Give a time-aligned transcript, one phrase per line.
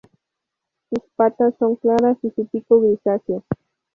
[0.89, 3.43] Sus patas son claras y su pico grisáceo.